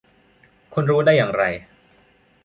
[0.73, 1.43] คุณรู้ได้อย่างไร